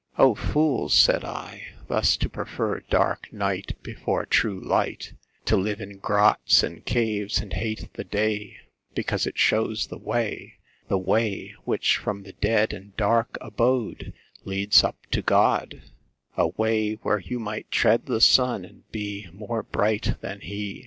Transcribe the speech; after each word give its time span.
O 0.17 0.33
fools 0.33 0.95
(said 0.95 1.23
I,) 1.23 1.73
thus 1.87 2.17
to 2.17 2.27
prefer 2.27 2.79
dark 2.79 3.31
night 3.31 3.77
Before 3.83 4.25
true 4.25 4.59
light, 4.59 5.13
To 5.45 5.55
live 5.55 5.79
in 5.79 5.99
grots, 5.99 6.63
and 6.63 6.83
caves, 6.83 7.37
and 7.39 7.53
hate 7.53 7.87
the 7.93 8.03
day 8.03 8.57
Because 8.95 9.27
it 9.27 9.37
shows 9.37 9.85
the 9.85 9.99
way, 9.99 10.55
The 10.87 10.97
way 10.97 11.53
which 11.65 11.97
from 11.97 12.23
the 12.23 12.33
dead 12.33 12.73
and 12.73 12.97
dark 12.97 13.37
abode 13.41 14.11
Leads 14.43 14.83
up 14.83 14.97
to 15.11 15.21
God, 15.21 15.83
A 16.35 16.47
way 16.47 16.93
where 17.03 17.19
you 17.19 17.37
might 17.37 17.69
tread 17.69 18.07
the 18.07 18.21
Sun, 18.21 18.65
and 18.65 18.91
be 18.91 19.27
More 19.31 19.61
bright 19.61 20.17
than 20.21 20.39
he. 20.41 20.79